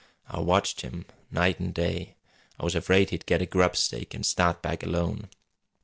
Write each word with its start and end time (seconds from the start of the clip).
"I 0.27 0.39
watched 0.39 0.81
him 0.81 1.05
night 1.29 1.61
an' 1.61 1.73
day. 1.73 2.15
I 2.59 2.63
was 2.63 2.73
afraid 2.73 3.11
he'd 3.11 3.27
get 3.27 3.43
a 3.43 3.45
grubstake 3.45 4.15
an' 4.15 4.23
start 4.23 4.63
back 4.63 4.81
alone. 4.81 5.29